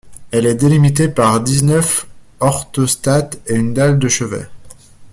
Elle 0.31 0.47
est 0.47 0.55
délimitée 0.55 1.09
par 1.09 1.41
dix-neuf 1.41 2.07
orthostates 2.39 3.39
et 3.45 3.53
une 3.53 3.75
dalle 3.75 3.99
de 3.99 4.07
chevet. 4.07 4.47